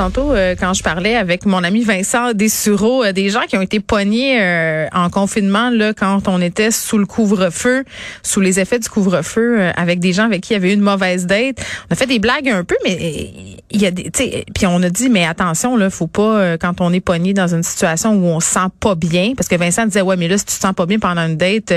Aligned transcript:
Tantôt, 0.00 0.32
euh, 0.32 0.54
quand 0.58 0.72
je 0.72 0.82
parlais 0.82 1.14
avec 1.14 1.44
mon 1.44 1.62
ami 1.62 1.82
Vincent 1.82 2.32
Dessureau, 2.32 3.04
euh, 3.04 3.12
des 3.12 3.28
gens 3.28 3.42
qui 3.42 3.58
ont 3.58 3.60
été 3.60 3.80
poignés 3.80 4.40
euh, 4.40 4.86
en 4.94 5.10
confinement 5.10 5.68
là 5.68 5.92
quand 5.92 6.26
on 6.26 6.40
était 6.40 6.70
sous 6.70 6.96
le 6.96 7.04
couvre-feu, 7.04 7.84
sous 8.22 8.40
les 8.40 8.60
effets 8.60 8.78
du 8.78 8.88
couvre-feu, 8.88 9.60
avec 9.76 10.00
des 10.00 10.14
gens 10.14 10.24
avec 10.24 10.40
qui 10.40 10.54
il 10.54 10.54
y 10.54 10.56
avait 10.56 10.70
eu 10.70 10.74
une 10.74 10.80
mauvaise 10.80 11.26
date. 11.26 11.58
On 11.90 11.92
a 11.92 11.96
fait 11.96 12.06
des 12.06 12.18
blagues 12.18 12.48
un 12.48 12.64
peu, 12.64 12.76
mais 12.82 13.30
il 13.70 13.78
y 13.78 13.84
a 13.84 13.90
des, 13.90 14.10
puis 14.10 14.64
on 14.66 14.82
a 14.82 14.88
dit 14.88 15.10
mais 15.10 15.26
attention 15.26 15.76
là, 15.76 15.90
faut 15.90 16.06
pas 16.06 16.56
quand 16.56 16.80
on 16.80 16.94
est 16.94 17.00
pogné 17.00 17.34
dans 17.34 17.54
une 17.54 17.62
situation 17.62 18.14
où 18.14 18.24
on 18.24 18.40
se 18.40 18.48
sent 18.48 18.70
pas 18.80 18.94
bien, 18.94 19.34
parce 19.36 19.50
que 19.50 19.56
Vincent 19.56 19.84
disait 19.84 20.00
ouais 20.00 20.16
mais 20.16 20.28
là 20.28 20.38
si 20.38 20.46
tu 20.46 20.54
te 20.54 20.60
sens 20.60 20.72
pas 20.72 20.86
bien 20.86 20.98
pendant 20.98 21.26
une 21.26 21.36
date, 21.36 21.74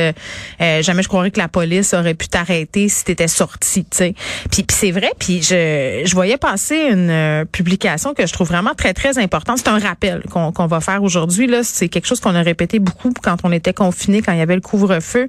jamais 0.62 1.04
je 1.04 1.10
croirais 1.10 1.30
que 1.30 1.40
la 1.40 1.50
police 1.50 1.94
aurait 1.94 2.14
pu 2.14 2.30
t'arrêter 2.30 2.88
si 2.88 3.04
t'étais 3.04 3.28
sorti, 3.28 3.84
tu 3.84 3.98
sais. 3.98 4.16
Puis, 4.50 4.64
puis 4.64 4.78
c'est 4.80 4.92
vrai, 4.92 5.12
puis 5.20 5.44
je 5.44 6.04
je 6.06 6.14
voyais 6.14 6.38
passer 6.38 6.88
une 6.90 7.46
publication 7.52 8.13
que 8.14 8.26
je 8.26 8.34
trouve 8.34 8.48
vraiment 8.48 8.74
très, 8.76 8.94
très 8.94 9.18
importante. 9.18 9.60
C'est 9.60 9.70
un 9.70 9.80
rappel 9.80 10.24
qu'on 10.30 10.68
va 10.68 10.82
faire 10.82 11.04
aujourd'hui. 11.04 11.48
Là, 11.48 11.64
C'est 11.64 11.90
quelque 11.90 12.06
chose 12.06 12.20
qu'on 12.20 12.36
a 12.36 12.42
répété 12.42 12.80
beaucoup 12.80 13.12
quand 13.22 13.38
on 13.44 13.52
était 13.52 13.74
confiné, 13.74 14.22
quand 14.22 14.32
il 14.34 14.40
y 14.40 14.42
avait 14.42 14.56
le 14.56 14.62
couvre-feu. 14.62 15.28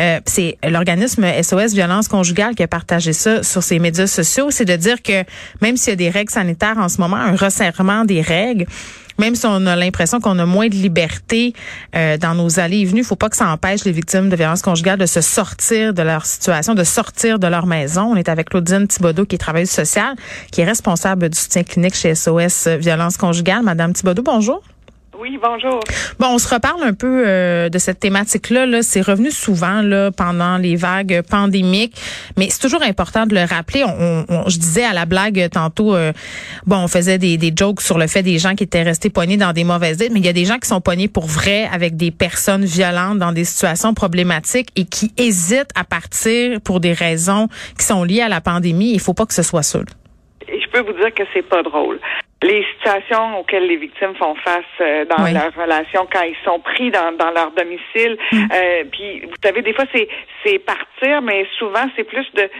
Euh, 0.00 0.20
c'est 0.26 0.58
l'organisme 0.68 1.24
SOS 1.42 1.72
Violence 1.74 2.08
Conjugale 2.08 2.54
qui 2.54 2.62
a 2.62 2.68
partagé 2.68 3.12
ça 3.12 3.42
sur 3.42 3.62
ses 3.62 3.78
médias 3.78 4.06
sociaux. 4.06 4.50
C'est 4.50 4.64
de 4.64 4.76
dire 4.76 5.02
que 5.02 5.24
même 5.60 5.76
s'il 5.76 5.90
y 5.90 5.92
a 5.92 5.96
des 5.96 6.10
règles 6.10 6.32
sanitaires 6.32 6.78
en 6.78 6.88
ce 6.88 7.00
moment, 7.00 7.16
un 7.16 7.36
resserrement 7.36 8.04
des 8.04 8.20
règles, 8.20 8.66
même 9.18 9.34
si 9.34 9.46
on 9.46 9.66
a 9.66 9.76
l'impression 9.76 10.20
qu'on 10.20 10.38
a 10.38 10.46
moins 10.46 10.68
de 10.68 10.74
liberté 10.74 11.54
euh, 11.94 12.16
dans 12.16 12.34
nos 12.34 12.58
allées 12.58 12.80
et 12.80 12.84
venues, 12.84 13.00
il 13.00 13.06
faut 13.06 13.16
pas 13.16 13.28
que 13.28 13.36
ça 13.36 13.48
empêche 13.48 13.84
les 13.84 13.92
victimes 13.92 14.28
de 14.28 14.36
violences 14.36 14.62
conjugales 14.62 14.98
de 14.98 15.06
se 15.06 15.20
sortir 15.20 15.94
de 15.94 16.02
leur 16.02 16.26
situation, 16.26 16.74
de 16.74 16.84
sortir 16.84 17.38
de 17.38 17.46
leur 17.46 17.66
maison. 17.66 18.12
On 18.12 18.16
est 18.16 18.28
avec 18.28 18.50
Claudine 18.50 18.86
Thibodeau, 18.86 19.24
qui 19.26 19.36
est 19.36 19.38
travailleuse 19.38 19.70
sociale, 19.70 20.16
qui 20.50 20.60
est 20.60 20.64
responsable 20.64 21.28
du 21.28 21.38
soutien 21.38 21.62
clinique 21.62 21.94
chez 21.94 22.14
SOS 22.14 22.68
Violence 22.78 23.16
Conjugale. 23.16 23.62
Madame 23.62 23.92
Thibodeau, 23.92 24.22
bonjour. 24.22 24.62
Oui, 25.18 25.38
bonjour. 25.40 25.80
Bon, 26.18 26.26
on 26.30 26.38
se 26.38 26.52
reparle 26.52 26.82
un 26.82 26.92
peu 26.92 27.24
euh, 27.26 27.68
de 27.68 27.78
cette 27.78 28.00
thématique-là. 28.00 28.66
-là, 28.66 28.82
c'est 28.82 29.00
revenu 29.00 29.30
souvent 29.30 29.80
là 29.80 30.10
pendant 30.10 30.58
les 30.58 30.74
vagues 30.74 31.22
pandémiques, 31.22 31.96
mais 32.36 32.48
c'est 32.50 32.60
toujours 32.60 32.82
important 32.82 33.24
de 33.24 33.34
le 33.34 33.44
rappeler. 33.44 33.84
On, 33.84 34.24
on, 34.28 34.48
je 34.48 34.58
disais 34.58 34.84
à 34.84 34.92
la 34.92 35.06
blague 35.06 35.48
tantôt, 35.50 35.94
euh, 35.94 36.12
bon, 36.66 36.78
on 36.78 36.88
faisait 36.88 37.18
des, 37.18 37.36
des 37.36 37.52
jokes 37.54 37.80
sur 37.80 37.96
le 37.96 38.06
fait 38.08 38.22
des 38.22 38.38
gens 38.38 38.54
qui 38.54 38.64
étaient 38.64 38.82
restés 38.82 39.10
poignés 39.10 39.36
dans 39.36 39.52
des 39.52 39.64
mauvaises 39.64 39.98
dettes, 39.98 40.12
mais 40.12 40.20
il 40.20 40.26
y 40.26 40.28
a 40.28 40.32
des 40.32 40.46
gens 40.46 40.58
qui 40.58 40.68
sont 40.68 40.80
poignés 40.80 41.08
pour 41.08 41.26
vrai 41.26 41.68
avec 41.72 41.96
des 41.96 42.10
personnes 42.10 42.64
violentes 42.64 43.18
dans 43.18 43.32
des 43.32 43.44
situations 43.44 43.94
problématiques 43.94 44.70
et 44.74 44.84
qui 44.84 45.12
hésitent 45.16 45.70
à 45.76 45.84
partir 45.84 46.60
pour 46.60 46.80
des 46.80 46.92
raisons 46.92 47.48
qui 47.78 47.86
sont 47.86 48.02
liées 48.02 48.22
à 48.22 48.28
la 48.28 48.40
pandémie. 48.40 48.92
Il 48.92 49.00
faut 49.00 49.14
pas 49.14 49.26
que 49.26 49.34
ce 49.34 49.42
soit 49.42 49.62
ça. 49.62 49.80
Je 50.74 50.80
peux 50.80 50.92
vous 50.92 50.98
dire 50.98 51.14
que 51.14 51.22
c'est 51.32 51.42
pas 51.42 51.62
drôle 51.62 52.00
les 52.44 52.64
situations 52.74 53.40
auxquelles 53.40 53.66
les 53.66 53.76
victimes 53.76 54.14
font 54.16 54.34
face 54.36 54.64
euh, 54.80 55.04
dans 55.06 55.24
leur 55.24 55.52
relation 55.54 56.06
quand 56.12 56.22
ils 56.22 56.36
sont 56.44 56.60
pris 56.60 56.90
dans, 56.90 57.12
dans 57.16 57.30
leur 57.30 57.50
domicile. 57.52 58.18
Mm. 58.32 58.48
Euh, 58.52 58.84
puis 58.92 59.20
vous 59.20 59.34
savez, 59.42 59.62
des 59.62 59.72
fois 59.72 59.86
c'est 59.92 60.08
c'est 60.44 60.58
partir, 60.58 61.22
mais 61.22 61.46
souvent 61.58 61.86
c'est 61.96 62.04
plus 62.04 62.26
de 62.34 62.50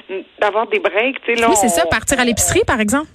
d'avoir 0.41 0.67
des 0.69 0.79
breaks. 0.79 1.23
Tu 1.25 1.35
sais, 1.35 1.41
là, 1.41 1.49
oui, 1.51 1.57
c'est 1.57 1.69
ça, 1.69 1.85
partir 1.87 2.19
à 2.19 2.25
l'épicerie, 2.25 2.63
par 2.67 2.81
exemple. 2.81 3.09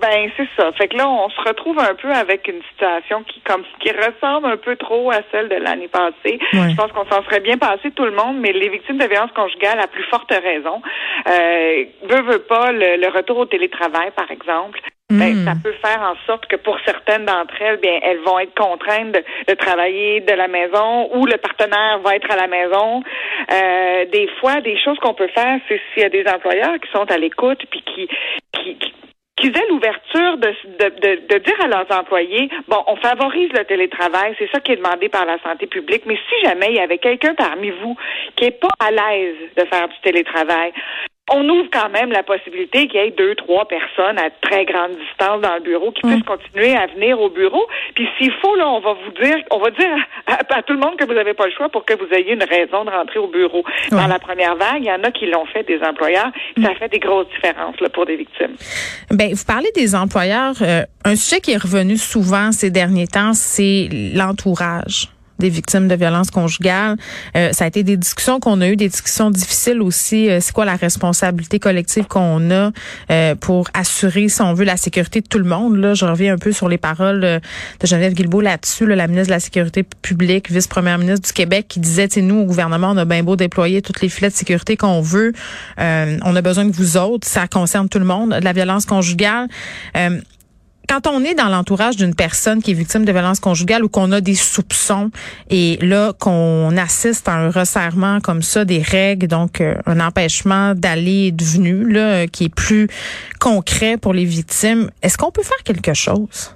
Ben 0.00 0.30
c'est 0.36 0.48
ça. 0.56 0.72
Fait 0.72 0.88
que 0.88 0.96
là, 0.96 1.08
on 1.08 1.28
se 1.30 1.40
retrouve 1.40 1.78
un 1.78 1.94
peu 1.94 2.10
avec 2.12 2.48
une 2.48 2.62
situation 2.70 3.22
qui 3.24 3.40
comme 3.40 3.64
qui 3.80 3.90
ressemble 3.90 4.46
un 4.46 4.56
peu 4.56 4.76
trop 4.76 5.10
à 5.10 5.20
celle 5.30 5.48
de 5.48 5.56
l'année 5.56 5.88
passée. 5.88 6.38
Je 6.52 6.74
pense 6.74 6.90
qu'on 6.92 7.06
s'en 7.06 7.22
serait 7.24 7.40
bien 7.40 7.58
passé 7.58 7.90
tout 7.92 8.04
le 8.04 8.12
monde, 8.12 8.38
mais 8.38 8.52
les 8.52 8.68
victimes 8.68 8.98
de 8.98 9.06
violence 9.06 9.30
conjugale 9.32 9.80
à 9.80 9.86
plus 9.86 10.04
forte 10.04 10.30
raison. 10.30 10.82
Euh, 11.28 11.84
veut 12.08 12.22
veut 12.22 12.40
pas 12.40 12.72
le 12.72 13.08
retour 13.08 13.38
au 13.38 13.46
télétravail, 13.46 14.10
par 14.16 14.30
exemple. 14.30 14.80
Ben, 15.10 15.34
hmm. 15.34 15.44
ça 15.44 15.52
peut 15.62 15.74
faire 15.84 16.00
en 16.00 16.14
sorte 16.26 16.46
que 16.46 16.56
pour 16.56 16.78
certaines 16.86 17.26
d'entre 17.26 17.60
elles, 17.60 17.76
bien, 17.76 17.98
elles 18.02 18.20
vont 18.20 18.38
être 18.38 18.54
contraintes 18.54 19.12
de, 19.12 19.54
travailler 19.54 20.20
de 20.20 20.32
la 20.32 20.48
maison 20.48 21.10
ou 21.14 21.26
le 21.26 21.36
partenaire 21.36 21.98
va 22.02 22.16
être 22.16 22.30
à 22.30 22.36
la 22.36 22.46
maison. 22.46 23.02
Euh, 23.52 24.06
des 24.06 24.28
fois, 24.40 24.62
des 24.62 24.78
choses 24.78 24.98
qu'on 25.00 25.12
peut 25.12 25.28
faire, 25.28 25.60
c'est 25.68 25.78
s'il 25.92 26.02
y 26.02 26.06
a 26.06 26.08
des 26.08 26.24
employeurs 26.26 26.80
qui 26.80 26.90
sont 26.90 27.10
à 27.10 27.18
l'écoute 27.18 27.62
puis 27.70 27.82
qui, 27.82 28.08
qui, 28.52 28.78
qui 28.78 28.94
aient 29.48 29.68
l'ouverture 29.68 30.36
de, 30.38 30.54
de, 30.78 30.88
de, 31.00 31.26
de, 31.28 31.38
dire 31.38 31.60
à 31.62 31.68
leurs 31.68 31.90
employés, 31.90 32.48
bon, 32.68 32.82
on 32.86 32.96
favorise 32.96 33.50
le 33.52 33.64
télétravail, 33.64 34.34
c'est 34.38 34.50
ça 34.50 34.60
qui 34.60 34.72
est 34.72 34.76
demandé 34.76 35.08
par 35.08 35.26
la 35.26 35.38
santé 35.42 35.66
publique, 35.66 36.04
mais 36.06 36.16
si 36.16 36.46
jamais 36.46 36.68
il 36.70 36.76
y 36.76 36.80
avait 36.80 36.98
quelqu'un 36.98 37.34
parmi 37.34 37.70
vous 37.70 37.96
qui 38.36 38.44
est 38.46 38.60
pas 38.60 38.68
à 38.78 38.90
l'aise 38.90 39.36
de 39.56 39.64
faire 39.64 39.88
du 39.88 39.94
télétravail, 40.02 40.72
on 41.32 41.48
ouvre 41.48 41.68
quand 41.72 41.88
même 41.88 42.12
la 42.12 42.22
possibilité 42.22 42.86
qu'il 42.86 43.00
y 43.00 43.04
ait 43.04 43.10
deux, 43.10 43.34
trois 43.34 43.66
personnes 43.66 44.18
à 44.18 44.28
très 44.42 44.66
grande 44.66 44.90
distance 44.90 45.40
dans 45.40 45.54
le 45.54 45.62
bureau 45.62 45.90
qui 45.92 46.02
puissent 46.02 46.22
continuer 46.22 46.76
à 46.76 46.86
venir 46.88 47.18
au 47.18 47.30
bureau. 47.30 47.66
Puis 47.94 48.06
s'il 48.18 48.32
faut, 48.42 48.54
là, 48.56 48.68
on 48.68 48.80
va 48.80 48.92
vous 48.92 49.10
dire, 49.22 49.36
on 49.50 49.58
va 49.58 49.70
dire 49.70 49.96
à, 50.26 50.62
tout 50.62 50.74
le 50.74 50.80
monde 50.80 50.96
que 50.98 51.06
vous 51.06 51.14
n'avez 51.14 51.32
pas 51.32 51.46
le 51.46 51.52
choix 51.52 51.70
pour 51.70 51.86
que 51.86 51.94
vous 51.94 52.12
ayez 52.12 52.34
une 52.34 52.44
raison 52.44 52.84
de 52.84 52.90
rentrer 52.90 53.18
au 53.18 53.28
bureau. 53.28 53.64
Dans 53.90 54.06
la 54.06 54.18
première 54.18 54.56
vague, 54.56 54.80
il 54.80 54.86
y 54.86 54.92
en 54.92 55.02
a 55.02 55.10
qui 55.10 55.26
l'ont 55.26 55.46
fait 55.46 55.62
des 55.62 55.80
employeurs. 55.82 56.30
Ça 56.62 56.70
mm. 56.70 56.76
fait 56.76 56.88
des 56.90 56.98
grosses 56.98 57.28
différences 57.28 57.80
là, 57.80 57.88
pour 57.88 58.04
des 58.04 58.16
victimes. 58.16 58.56
Ben, 59.10 59.32
vous 59.32 59.44
parlez 59.46 59.70
des 59.74 59.94
employeurs. 59.94 60.56
Euh, 60.60 60.82
un 61.06 61.16
sujet 61.16 61.40
qui 61.40 61.52
est 61.52 61.62
revenu 61.62 61.96
souvent 61.96 62.52
ces 62.52 62.70
derniers 62.70 63.06
temps, 63.06 63.32
c'est 63.32 63.88
l'entourage 64.14 65.08
des 65.38 65.48
victimes 65.48 65.88
de 65.88 65.94
violences 65.94 66.30
conjugales. 66.30 66.96
Euh, 67.36 67.52
ça 67.52 67.64
a 67.64 67.68
été 67.68 67.82
des 67.82 67.96
discussions 67.96 68.40
qu'on 68.40 68.60
a 68.60 68.68
eues, 68.68 68.76
des 68.76 68.88
discussions 68.88 69.30
difficiles 69.30 69.82
aussi. 69.82 70.30
Euh, 70.30 70.38
c'est 70.40 70.52
quoi 70.52 70.64
la 70.64 70.76
responsabilité 70.76 71.58
collective 71.58 72.06
qu'on 72.06 72.50
a 72.50 72.70
euh, 73.10 73.34
pour 73.34 73.68
assurer, 73.74 74.28
si 74.28 74.40
on 74.42 74.54
veut, 74.54 74.64
la 74.64 74.76
sécurité 74.76 75.20
de 75.20 75.26
tout 75.26 75.38
le 75.38 75.44
monde? 75.44 75.76
Là, 75.76 75.94
je 75.94 76.04
reviens 76.04 76.34
un 76.34 76.38
peu 76.38 76.52
sur 76.52 76.68
les 76.68 76.78
paroles 76.78 77.20
de 77.20 77.40
Geneviève 77.86 78.14
Guilbeault 78.14 78.40
là-dessus, 78.40 78.86
la 78.86 79.06
ministre 79.06 79.28
de 79.28 79.34
la 79.34 79.40
Sécurité 79.40 79.82
publique, 79.82 80.50
vice-première 80.50 80.98
ministre 80.98 81.26
du 81.26 81.32
Québec, 81.32 81.66
qui 81.68 81.80
disait, 81.80 82.08
nous, 82.16 82.40
au 82.40 82.44
gouvernement, 82.44 82.90
on 82.92 82.96
a 82.96 83.04
bien 83.04 83.22
beau 83.22 83.36
déployer 83.36 83.82
toutes 83.82 84.00
les 84.00 84.08
filets 84.08 84.30
de 84.30 84.34
sécurité 84.34 84.76
qu'on 84.76 85.00
veut. 85.00 85.32
on 85.78 86.36
a 86.36 86.42
besoin 86.42 86.64
de 86.64 86.72
vous 86.72 86.96
autres. 86.96 87.26
Ça 87.26 87.48
concerne 87.48 87.88
tout 87.88 87.98
le 87.98 88.04
monde. 88.04 88.34
De 88.34 88.44
la 88.44 88.52
violence 88.52 88.86
conjugale 88.86 89.48
quand 90.88 91.06
on 91.06 91.22
est 91.24 91.34
dans 91.34 91.48
l'entourage 91.48 91.96
d'une 91.96 92.14
personne 92.14 92.62
qui 92.62 92.72
est 92.72 92.74
victime 92.74 93.04
de 93.04 93.12
violence 93.12 93.40
conjugale 93.40 93.84
ou 93.84 93.88
qu'on 93.88 94.12
a 94.12 94.20
des 94.20 94.34
soupçons 94.34 95.10
et 95.50 95.78
là 95.80 96.12
qu'on 96.18 96.76
assiste 96.76 97.28
à 97.28 97.34
un 97.34 97.50
resserrement 97.50 98.20
comme 98.20 98.42
ça 98.42 98.64
des 98.64 98.82
règles, 98.82 99.26
donc 99.26 99.60
euh, 99.60 99.74
un 99.86 100.00
empêchement 100.00 100.74
d'aller 100.74 101.26
et 101.26 101.32
de 101.32 101.44
venir 101.44 101.76
là, 101.86 102.26
qui 102.26 102.44
est 102.44 102.54
plus 102.54 102.88
concret 103.40 103.96
pour 103.96 104.12
les 104.12 104.24
victimes, 104.24 104.90
est-ce 105.02 105.16
qu'on 105.16 105.30
peut 105.30 105.42
faire 105.42 105.62
quelque 105.64 105.94
chose? 105.94 106.54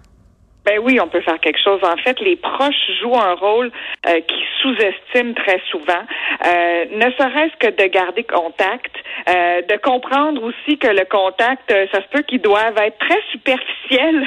Ben 0.68 0.80
oui, 0.82 1.00
on 1.00 1.08
peut 1.08 1.22
faire 1.22 1.40
quelque 1.40 1.60
chose. 1.64 1.80
En 1.82 1.96
fait, 1.96 2.20
les 2.20 2.36
proches 2.36 2.90
jouent 3.00 3.16
un 3.16 3.34
rôle 3.34 3.72
euh, 4.06 4.20
qui 4.20 4.44
sous-estiment 4.60 5.32
très 5.32 5.62
souvent. 5.70 6.04
Euh, 6.44 6.84
ne 6.92 7.10
serait-ce 7.12 7.56
que 7.56 7.70
de 7.74 7.88
garder 7.88 8.22
contact, 8.24 8.94
euh, 9.30 9.62
de 9.62 9.76
comprendre 9.78 10.42
aussi 10.42 10.76
que 10.76 10.88
le 10.88 11.06
contact, 11.06 11.72
ça 11.90 12.02
se 12.02 12.08
peut 12.12 12.20
qu'il 12.20 12.42
doive 12.42 12.74
être 12.84 12.98
très 12.98 13.20
superficiel. 13.32 14.26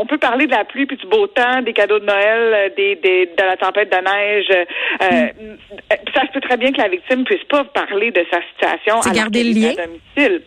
on 0.00 0.06
peut 0.06 0.16
parler 0.16 0.46
de 0.46 0.52
la 0.52 0.64
pluie 0.64 0.86
puis 0.86 0.96
du 0.96 1.06
beau 1.06 1.26
temps, 1.26 1.60
des 1.60 1.74
cadeaux 1.74 1.98
de 1.98 2.06
Noël, 2.06 2.72
des, 2.74 2.94
des 2.96 3.26
de 3.26 3.42
la 3.42 3.58
tempête 3.58 3.92
de 3.92 3.98
neige. 3.98 4.66
Mm. 5.02 5.56
Ça 6.14 6.22
se 6.22 6.32
peut 6.32 6.40
très 6.40 6.56
bien 6.56 6.72
que 6.72 6.80
la 6.80 6.88
victime 6.88 7.24
puisse 7.24 7.44
pas 7.44 7.64
parler 7.64 8.12
de 8.12 8.24
sa 8.30 8.40
situation 8.52 9.00
à 9.00 9.14
garder 9.14 9.44
le 9.44 9.52
lien. 9.52 9.74
domicile. 9.74 10.42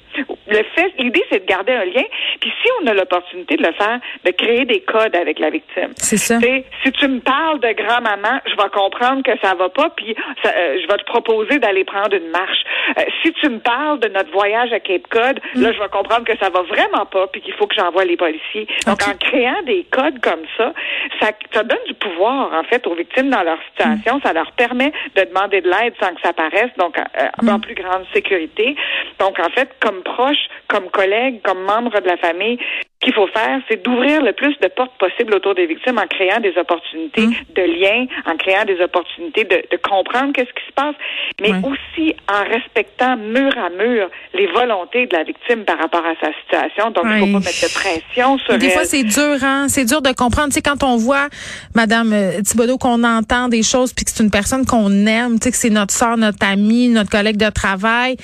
Le 0.47 0.63
fait, 0.75 0.93
l'idée, 0.99 1.23
c'est 1.31 1.39
de 1.39 1.45
garder 1.45 1.73
un 1.73 1.85
lien. 1.85 2.03
Puis 2.39 2.51
si 2.61 2.69
on 2.81 2.87
a 2.87 2.93
l'opportunité 2.93 3.55
de 3.55 3.63
le 3.63 3.73
faire, 3.73 3.99
de 4.25 4.31
créer 4.31 4.65
des 4.65 4.81
cas 4.81 5.07
avec 5.13 5.39
la 5.39 5.49
victime. 5.49 5.91
C'est 5.97 6.17
ça. 6.17 6.39
si 6.39 6.91
tu 6.91 7.07
me 7.07 7.19
parles 7.19 7.59
de 7.59 7.71
grand-maman, 7.73 8.39
je 8.45 8.55
vais 8.55 8.69
comprendre 8.71 9.23
que 9.23 9.37
ça 9.41 9.53
va 9.55 9.69
pas, 9.69 9.89
puis 9.95 10.15
euh, 10.45 10.77
je 10.81 10.87
vais 10.87 10.97
te 10.97 11.05
proposer 11.05 11.59
d'aller 11.59 11.83
prendre 11.83 12.15
une 12.15 12.29
marche. 12.29 12.63
Euh, 12.97 13.01
si 13.21 13.33
tu 13.33 13.49
me 13.49 13.59
parles 13.59 13.99
de 13.99 14.07
notre 14.09 14.31
voyage 14.31 14.71
à 14.73 14.79
Cape 14.79 15.07
Cod, 15.09 15.39
là, 15.55 15.69
mm. 15.69 15.73
je 15.73 15.79
vais 15.79 15.89
comprendre 15.89 16.25
que 16.25 16.37
ça 16.37 16.49
va 16.49 16.61
vraiment 16.61 17.05
pas, 17.05 17.27
puis 17.27 17.41
qu'il 17.41 17.53
faut 17.53 17.67
que 17.67 17.75
j'envoie 17.75 18.05
les 18.05 18.17
policiers. 18.17 18.67
Donc, 18.85 18.99
en 19.07 19.15
créant 19.17 19.61
des 19.65 19.85
codes 19.91 20.19
comme 20.19 20.43
ça, 20.57 20.73
ça, 21.19 21.31
ça 21.53 21.63
donne 21.63 21.83
du 21.87 21.93
pouvoir, 21.93 22.53
en 22.53 22.63
fait, 22.63 22.85
aux 22.87 22.95
victimes 22.95 23.29
dans 23.29 23.43
leur 23.43 23.57
situation. 23.71 24.19
Ça 24.23 24.33
leur 24.33 24.51
permet 24.53 24.91
de 25.15 25.23
demander 25.23 25.61
de 25.61 25.69
l'aide 25.69 25.93
sans 25.99 26.13
que 26.13 26.21
ça 26.21 26.33
paraisse, 26.33 26.71
donc 26.77 26.97
euh, 26.97 27.03
en 27.41 27.57
mm. 27.57 27.61
plus 27.61 27.75
grande 27.75 28.05
sécurité. 28.13 28.75
Donc, 29.19 29.39
en 29.39 29.49
fait, 29.49 29.69
comme 29.79 30.02
proche, 30.03 30.47
comme 30.67 30.89
collègue, 30.89 31.41
comme 31.43 31.63
membre 31.63 31.99
de 31.99 32.07
la 32.07 32.17
famille, 32.17 32.57
qu'il 33.03 33.13
faut 33.13 33.27
faire, 33.27 33.59
c'est 33.67 33.83
d'ouvrir 33.83 34.21
le 34.23 34.31
plus 34.33 34.57
de 34.59 34.67
portes 34.67 34.97
possibles 34.97 35.33
autour 35.35 35.55
des 35.55 35.65
victimes 35.65 35.97
en 35.97 36.07
créant 36.07 36.39
des 36.39 36.57
opportunités 36.57 37.27
mmh. 37.27 37.33
de 37.55 37.61
lien, 37.61 38.05
en 38.25 38.37
créant 38.37 38.63
des 38.65 38.79
opportunités 38.81 39.43
de, 39.43 39.61
de 39.69 39.77
comprendre 39.77 40.31
qu'est-ce 40.33 40.53
qui 40.53 40.65
se 40.67 40.73
passe, 40.73 40.95
mais 41.41 41.51
aussi 41.67 42.15
en 42.31 42.43
respectant 42.49 43.17
mur 43.17 43.51
à 43.57 43.69
mur 43.69 44.09
les 44.33 44.47
volontés 44.47 45.05
de 45.07 45.15
la 45.15 45.23
victime 45.23 45.65
par 45.65 45.77
rapport 45.77 46.05
à 46.05 46.15
sa 46.21 46.31
situation. 46.41 46.91
Donc, 46.91 47.05
il 47.05 47.19
faut 47.19 47.39
pas 47.39 47.45
mettre 47.45 47.63
de 47.63 47.73
pression 47.73 48.37
sur 48.39 48.57
Des 48.57 48.69
fois, 48.69 48.85
c'est 48.85 49.03
dur, 49.03 49.37
hein? 49.43 49.67
C'est 49.67 49.85
dur 49.85 50.01
de 50.01 50.11
comprendre. 50.13 50.49
Tu 50.49 50.55
sais, 50.55 50.61
quand 50.61 50.83
on 50.83 50.95
voit, 50.95 51.27
Madame 51.75 52.13
euh, 52.13 52.41
Thibodeau, 52.41 52.77
qu'on 52.77 53.03
entend 53.03 53.49
des 53.49 53.63
choses, 53.63 53.93
puis 53.93 54.05
que 54.05 54.11
c'est 54.11 54.23
une 54.23 54.31
personne 54.31 54.65
qu'on 54.65 55.05
aime, 55.05 55.39
tu 55.39 55.45
sais, 55.45 55.51
que 55.51 55.57
c'est 55.57 55.69
notre 55.69 55.93
soeur, 55.93 56.17
notre 56.17 56.45
amie, 56.45 56.87
notre 56.87 57.09
collègue 57.09 57.37
de 57.37 57.49
travail, 57.49 58.15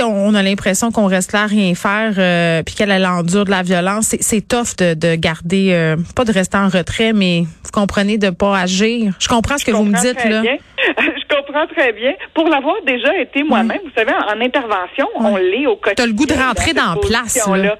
on 0.00 0.34
a 0.34 0.42
l'impression 0.42 0.90
qu'on 0.90 1.06
reste 1.06 1.32
là 1.32 1.42
à 1.42 1.46
rien 1.46 1.74
faire, 1.74 2.14
euh, 2.16 2.62
puis 2.62 2.74
qu'elle 2.74 2.90
elle 2.90 3.06
endure 3.06 3.44
de 3.44 3.50
la 3.50 3.62
violence. 3.62 4.14
C'est 4.20 4.46
tough 4.46 4.76
de, 4.78 4.94
de 4.94 5.14
garder, 5.14 5.72
euh, 5.72 5.96
pas 6.16 6.24
de 6.24 6.32
rester 6.32 6.56
en 6.56 6.68
retrait, 6.68 7.12
mais 7.12 7.40
vous 7.42 7.70
comprenez 7.72 8.18
de 8.18 8.30
pas 8.30 8.58
agir. 8.58 9.12
Je 9.18 9.28
comprends 9.28 9.58
ce 9.58 9.64
que 9.64 9.72
vous 9.72 9.84
me 9.84 10.00
dites 10.00 10.24
là. 10.24 10.42
Je 10.98 11.36
comprends 11.36 11.66
très 11.66 11.92
bien. 11.92 12.14
Pour 12.34 12.48
l'avoir 12.48 12.76
déjà 12.86 13.16
été 13.18 13.42
moi-même, 13.42 13.80
vous 13.84 13.92
savez, 13.94 14.12
en, 14.12 14.40
intervention, 14.40 15.06
on 15.14 15.36
l'est 15.36 15.66
au 15.66 15.76
quotidien. 15.76 16.04
T'as 16.04 16.06
le 16.06 16.12
goût 16.12 16.26
de 16.26 16.34
rentrer 16.34 16.72
dans 16.72 16.94
la 16.94 17.00
place. 17.00 17.48
Là. 17.48 17.76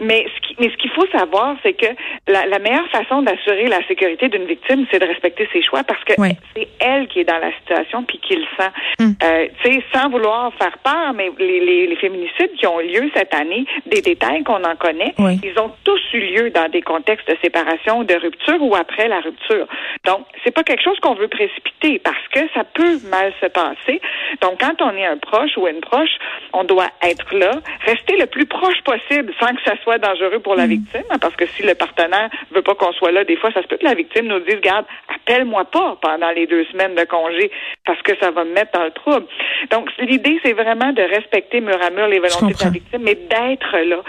Mais 0.00 0.24
ce 0.24 0.47
qui, 0.47 0.47
mais 0.58 0.70
ce 0.70 0.76
qu'il 0.76 0.90
faut 0.90 1.06
savoir, 1.08 1.56
c'est 1.62 1.74
que 1.74 1.86
la, 2.26 2.46
la, 2.46 2.58
meilleure 2.58 2.88
façon 2.88 3.22
d'assurer 3.22 3.66
la 3.66 3.86
sécurité 3.86 4.28
d'une 4.28 4.44
victime, 4.44 4.86
c'est 4.90 4.98
de 4.98 5.06
respecter 5.06 5.48
ses 5.52 5.62
choix 5.62 5.82
parce 5.84 6.02
que 6.04 6.14
c'est 6.56 6.68
elle 6.80 7.06
qui 7.08 7.20
est 7.20 7.24
dans 7.24 7.38
la 7.38 7.52
situation 7.58 8.02
puis 8.02 8.18
qui 8.18 8.36
le 8.36 8.44
sent. 8.58 8.70
Hmm. 8.98 9.12
Euh, 9.22 9.46
tu 9.62 9.72
sais, 9.72 9.82
sans 9.94 10.08
vouloir 10.08 10.52
faire 10.54 10.76
peur, 10.78 11.12
mais 11.14 11.30
les, 11.38 11.60
les, 11.60 11.86
les, 11.86 11.96
féminicides 11.96 12.52
qui 12.58 12.66
ont 12.66 12.78
lieu 12.78 13.10
cette 13.14 13.34
année, 13.34 13.66
des 13.86 14.02
détails 14.02 14.42
qu'on 14.44 14.64
en 14.64 14.76
connaît, 14.76 15.14
ils 15.18 15.58
ont 15.58 15.72
tous 15.84 16.00
eu 16.12 16.20
lieu 16.20 16.50
dans 16.50 16.68
des 16.68 16.82
contextes 16.82 17.28
de 17.28 17.36
séparation, 17.42 18.04
de 18.04 18.14
rupture 18.14 18.60
ou 18.60 18.74
après 18.74 19.08
la 19.08 19.20
rupture. 19.20 19.66
Donc, 20.04 20.26
c'est 20.44 20.54
pas 20.54 20.62
quelque 20.62 20.82
chose 20.82 20.98
qu'on 21.00 21.14
veut 21.14 21.28
précipiter 21.28 21.98
parce 21.98 22.28
que 22.32 22.40
ça 22.54 22.64
peut 22.64 22.98
mal 23.10 23.32
se 23.40 23.46
passer. 23.46 24.00
Donc, 24.40 24.60
quand 24.60 24.80
on 24.82 24.96
est 24.96 25.06
un 25.06 25.18
proche 25.18 25.56
ou 25.56 25.66
une 25.66 25.80
proche, 25.80 26.16
on 26.52 26.64
doit 26.64 26.90
être 27.02 27.34
là, 27.34 27.52
rester 27.84 28.16
le 28.16 28.26
plus 28.26 28.46
proche 28.46 28.80
possible 28.84 29.32
sans 29.40 29.54
que 29.54 29.62
ça 29.64 29.74
soit 29.82 29.98
dangereux 29.98 30.40
pour 30.40 30.47
la 30.54 30.66
mm. 30.66 30.70
victime, 30.70 31.04
hein, 31.10 31.18
parce 31.20 31.36
que 31.36 31.46
si 31.46 31.62
le 31.62 31.74
partenaire 31.74 32.30
veut 32.50 32.62
pas 32.62 32.74
qu'on 32.74 32.92
soit 32.92 33.12
là, 33.12 33.24
des 33.24 33.36
fois, 33.36 33.50
ça 33.52 33.62
se 33.62 33.66
peut 33.66 33.76
que 33.76 33.84
la 33.84 33.94
victime 33.94 34.26
nous 34.26 34.40
dise, 34.40 34.60
garde, 34.60 34.86
appelle-moi 35.14 35.64
pas 35.66 35.98
pendant 36.00 36.30
les 36.30 36.46
deux 36.46 36.64
semaines 36.66 36.94
de 36.94 37.04
congé, 37.04 37.50
parce 37.86 38.00
que 38.02 38.12
ça 38.18 38.30
va 38.30 38.44
me 38.44 38.52
mettre 38.52 38.72
dans 38.72 38.84
le 38.84 38.90
trouble. 38.90 39.26
Donc, 39.70 39.90
l'idée, 39.98 40.38
c'est 40.44 40.52
vraiment 40.52 40.92
de 40.92 41.02
respecter 41.02 41.60
mur 41.60 41.78
à 41.82 41.90
mur 41.90 42.06
les 42.06 42.18
volontés 42.18 42.54
de 42.54 42.64
la 42.64 42.70
victime, 42.70 43.02
mais 43.02 43.14
d'être 43.14 43.78
là 43.78 44.02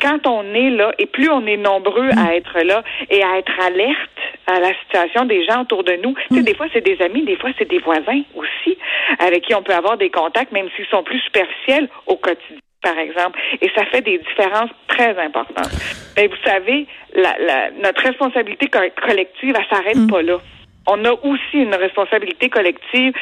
quand 0.00 0.26
on 0.26 0.42
est 0.54 0.70
là, 0.70 0.92
et 0.98 1.06
plus 1.06 1.30
on 1.30 1.46
est 1.46 1.56
nombreux 1.56 2.10
à 2.10 2.24
mm. 2.24 2.32
être 2.32 2.60
là 2.60 2.82
et 3.10 3.22
à 3.22 3.38
être 3.38 3.52
alerte 3.60 4.10
à 4.46 4.60
la 4.60 4.74
situation 4.80 5.24
des 5.24 5.44
gens 5.46 5.62
autour 5.62 5.84
de 5.84 5.94
nous, 6.02 6.14
tu 6.28 6.34
sais, 6.34 6.40
mm. 6.40 6.44
des 6.44 6.54
fois 6.54 6.66
c'est 6.72 6.84
des 6.84 7.00
amis, 7.00 7.24
des 7.24 7.36
fois 7.36 7.50
c'est 7.58 7.68
des 7.68 7.78
voisins 7.78 8.22
aussi, 8.34 8.76
avec 9.18 9.44
qui 9.44 9.54
on 9.54 9.62
peut 9.62 9.74
avoir 9.74 9.96
des 9.96 10.10
contacts, 10.10 10.52
même 10.52 10.68
s'ils 10.76 10.86
sont 10.86 11.02
plus 11.02 11.20
superficiels 11.20 11.88
au 12.06 12.16
quotidien 12.16 12.58
par 12.84 12.98
exemple. 12.98 13.40
Et 13.60 13.70
ça 13.74 13.84
fait 13.86 14.02
des 14.02 14.18
différences 14.18 14.70
très 14.86 15.18
importantes. 15.18 15.72
Mais 16.16 16.28
vous 16.28 16.36
savez, 16.44 16.86
la, 17.14 17.34
la, 17.38 17.70
notre 17.72 18.02
responsabilité 18.02 18.68
collective, 18.68 19.54
elle 19.58 19.76
s'arrête 19.76 19.96
mm. 19.96 20.06
pas 20.06 20.22
là. 20.22 20.38
On 20.86 21.02
a 21.06 21.12
aussi 21.12 21.54
une 21.54 21.74
responsabilité 21.74 22.50
collective 22.50 23.14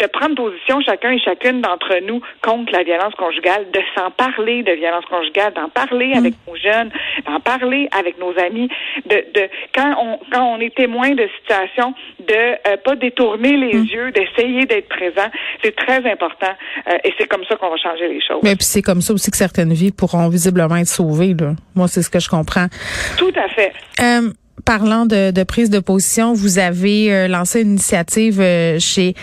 de 0.00 0.06
prendre 0.06 0.34
position 0.34 0.80
chacun 0.80 1.10
et 1.10 1.18
chacune 1.20 1.60
d'entre 1.60 1.94
nous 2.06 2.20
contre 2.42 2.72
la 2.72 2.82
violence 2.82 3.14
conjugale, 3.14 3.66
de 3.72 3.80
s'en 3.94 4.10
parler 4.10 4.62
de 4.62 4.72
violence 4.72 5.04
conjugale, 5.04 5.52
d'en 5.54 5.68
parler 5.68 6.08
mm. 6.14 6.18
avec 6.18 6.34
nos 6.48 6.56
jeunes, 6.56 6.90
d'en 7.26 7.40
parler 7.40 7.88
avec 7.96 8.18
nos 8.18 8.32
amis, 8.38 8.68
de, 9.06 9.16
de 9.34 9.48
quand 9.74 9.94
on 10.00 10.18
quand 10.32 10.44
on 10.44 10.60
est 10.60 10.74
témoin 10.74 11.10
de 11.10 11.28
situations, 11.40 11.94
de 12.20 12.34
euh, 12.34 12.76
pas 12.82 12.96
détourner 12.96 13.56
les 13.56 13.78
mm. 13.78 13.84
yeux, 13.84 14.10
d'essayer 14.12 14.64
d'être 14.64 14.88
présent, 14.88 15.28
c'est 15.62 15.76
très 15.76 16.10
important 16.10 16.54
euh, 16.88 16.98
et 17.04 17.12
c'est 17.18 17.28
comme 17.28 17.44
ça 17.48 17.56
qu'on 17.56 17.70
va 17.70 17.76
changer 17.76 18.08
les 18.08 18.20
choses. 18.20 18.40
Mais 18.42 18.56
puis 18.56 18.64
c'est 18.64 18.82
comme 18.82 19.02
ça 19.02 19.12
aussi 19.12 19.30
que 19.30 19.36
certaines 19.36 19.74
vies 19.74 19.92
pourront 19.92 20.28
visiblement 20.28 20.76
être 20.76 20.88
sauvées. 20.88 21.34
Là. 21.38 21.52
Moi, 21.74 21.86
c'est 21.88 22.02
ce 22.02 22.10
que 22.10 22.18
je 22.18 22.30
comprends. 22.30 22.66
Tout 23.18 23.32
à 23.36 23.48
fait. 23.48 23.72
Euh, 24.00 24.32
parlant 24.64 25.04
de, 25.04 25.32
de, 25.32 25.44
prise 25.44 25.70
de 25.70 25.80
position, 25.80 26.32
vous 26.32 26.58
avez 26.58 27.28
lancé 27.28 27.60
une 27.60 27.72
initiative 27.72 28.40
chez 28.78 29.14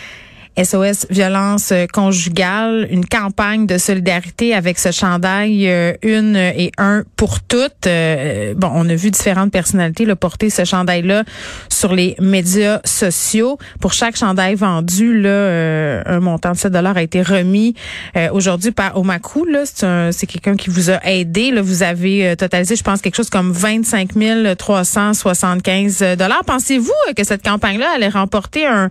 SOS 0.64 1.08
violence 1.10 1.72
euh, 1.72 1.86
conjugale, 1.88 2.88
une 2.92 3.06
campagne 3.06 3.66
de 3.66 3.78
solidarité 3.78 4.54
avec 4.54 4.78
ce 4.78 4.92
chandail 4.92 5.70
euh, 5.70 5.94
une 6.02 6.36
et 6.36 6.72
un 6.78 7.04
pour 7.16 7.42
toutes. 7.42 7.88
Euh, 7.88 8.54
bon, 8.56 8.70
on 8.74 8.90
a 8.90 8.96
vu 8.96 9.12
différentes 9.12 9.52
personnalités 9.52 10.06
le 10.06 10.16
porter 10.16 10.50
ce 10.50 10.66
chandail-là 10.66 11.24
sur 11.70 11.94
les 11.94 12.16
médias 12.20 12.82
sociaux. 12.84 13.58
Pour 13.80 13.94
chaque 13.94 14.18
chandail 14.18 14.56
vendu, 14.56 15.22
là, 15.22 16.04
un 16.06 16.20
montant 16.20 16.52
de 16.52 16.58
7 16.58 16.72
dollars 16.72 16.98
a 16.98 17.04
été 17.04 17.22
remis 17.22 17.76
aujourd'hui 18.32 18.72
par 18.72 18.98
Omaku. 18.98 19.46
Là, 19.46 19.64
c'est 20.12 20.28
quelqu'un 20.28 20.56
qui 20.56 20.70
vous 20.70 20.90
a 20.90 21.00
aidé. 21.06 21.52
Là, 21.52 21.62
vous 21.62 21.84
avez 21.84 22.36
totalisé, 22.36 22.76
je 22.76 22.84
pense, 22.84 23.02
quelque 23.02 23.16
chose 23.16 23.30
comme 23.30 23.52
25 23.52 24.10
375 24.58 26.18
dollars. 26.18 26.44
Pensez-vous 26.46 26.92
que 27.16 27.24
cette 27.24 27.44
campagne-là 27.44 27.88
allait 27.96 28.10
remporter 28.10 28.66
un, 28.66 28.90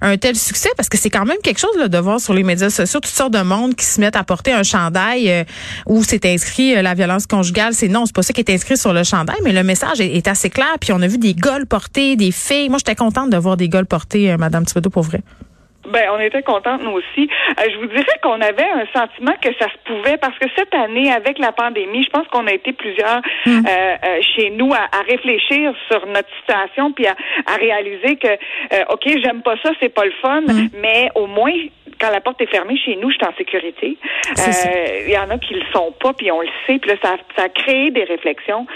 un 0.00 0.16
tel 0.16 0.36
succès? 0.36 0.70
Parce 0.76 0.88
que 0.88 0.96
c'est 0.96 1.09
quand 1.10 1.24
même 1.24 1.38
quelque 1.42 1.58
chose 1.58 1.76
de 1.76 1.98
voir 1.98 2.20
sur 2.20 2.34
les 2.34 2.42
médias 2.42 2.70
sociaux 2.70 3.00
toutes 3.00 3.12
sortes 3.12 3.32
de 3.32 3.42
monde 3.42 3.74
qui 3.74 3.84
se 3.84 4.00
mettent 4.00 4.16
à 4.16 4.24
porter 4.24 4.52
un 4.52 4.62
chandail 4.62 5.30
euh, 5.30 5.44
où 5.86 6.02
c'est 6.02 6.24
inscrit 6.26 6.76
euh, 6.76 6.82
la 6.82 6.94
violence 6.94 7.26
conjugale. 7.26 7.74
C'est 7.74 7.88
non, 7.88 8.06
c'est 8.06 8.14
pas 8.14 8.22
ça 8.22 8.32
qui 8.32 8.40
est 8.40 8.50
inscrit 8.50 8.76
sur 8.76 8.92
le 8.92 9.04
chandail, 9.04 9.36
mais 9.44 9.52
le 9.52 9.62
message 9.62 10.00
est, 10.00 10.28
assez 10.28 10.50
clair. 10.50 10.76
Puis 10.80 10.92
on 10.92 11.00
a 11.02 11.06
vu 11.06 11.18
des 11.18 11.34
goles 11.34 11.66
portés, 11.66 12.16
des 12.16 12.30
filles. 12.30 12.68
Moi, 12.68 12.78
j'étais 12.78 12.94
contente 12.94 13.30
de 13.30 13.36
voir 13.36 13.56
des 13.56 13.68
goles 13.68 13.86
portés, 13.86 14.30
euh, 14.30 14.36
Madame 14.36 14.64
Thibodeau, 14.64 14.90
pour 14.90 15.02
vrai. 15.02 15.22
Ben, 15.88 16.10
on 16.12 16.20
était 16.20 16.42
contentes, 16.42 16.82
nous 16.82 16.90
aussi. 16.90 17.28
Euh, 17.58 17.62
je 17.72 17.78
vous 17.78 17.86
dirais 17.86 18.18
qu'on 18.22 18.40
avait 18.40 18.68
un 18.68 18.84
sentiment 18.94 19.32
que 19.40 19.48
ça 19.58 19.66
se 19.66 19.78
pouvait 19.84 20.18
parce 20.18 20.38
que 20.38 20.46
cette 20.54 20.74
année, 20.74 21.10
avec 21.10 21.38
la 21.38 21.52
pandémie, 21.52 22.02
je 22.04 22.10
pense 22.10 22.26
qu'on 22.28 22.46
a 22.46 22.52
été 22.52 22.72
plusieurs 22.72 23.22
mm. 23.46 23.50
euh, 23.50 23.60
euh, 23.66 24.20
chez 24.36 24.50
nous 24.50 24.72
à, 24.74 24.88
réfléchir 25.08 25.72
sur 25.90 26.06
notre 26.06 26.28
situation 26.40 26.92
puis 26.92 27.06
à, 27.06 27.14
réaliser 27.56 28.16
que, 28.16 28.28
OK, 28.92 29.08
j'aime 29.22 29.42
pas 29.42 29.56
ça, 29.62 29.70
c'est 29.80 29.88
pas 29.88 30.04
le 30.04 30.12
fun, 30.20 30.42
mm. 30.42 30.68
mais 30.82 31.08
au 31.14 31.26
moins, 31.26 31.52
quand 32.00 32.10
la 32.10 32.20
porte 32.20 32.40
est 32.40 32.50
fermée 32.50 32.76
chez 32.76 32.96
nous, 32.96 33.10
je 33.10 33.16
suis 33.16 33.26
en 33.26 33.36
sécurité. 33.36 33.96
Il 35.06 35.12
y 35.12 35.18
en 35.18 35.30
a 35.30 35.38
qui 35.38 35.54
le 35.54 35.64
sont 35.72 35.92
pas, 36.00 36.12
puis 36.12 36.30
on 36.30 36.40
le 36.40 36.48
sait, 36.66 36.78
puis 36.78 36.90
là, 36.90 36.96
ça, 37.02 37.16
ça 37.36 37.44
a 37.44 37.48
créé 37.48 37.90
des 37.90 38.04
réflexions. 38.04 38.66